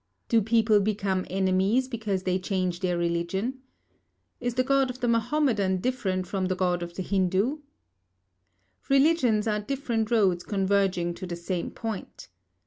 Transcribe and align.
Do 0.29 0.41
people 0.41 0.79
become 0.79 1.27
enemies 1.29 1.87
because 1.87 2.23
they 2.23 2.39
change 2.39 2.79
their 2.79 2.97
religion? 2.97 3.59
Is 4.39 4.55
the 4.55 4.63
God 4.63 4.89
of 4.89 4.99
the 4.99 5.07
Mahomedan 5.07 5.77
different 5.77 6.25
from 6.25 6.47
the 6.47 6.55
God 6.55 6.81
of 6.81 6.95
the 6.95 7.03
Hindu? 7.03 7.59
Religions 8.89 9.45
are 9.45 9.59
different 9.59 10.09
roads 10.09 10.43
converging 10.43 11.13
to 11.13 11.27
the 11.27 11.35
same 11.35 11.69
point. 11.69 12.29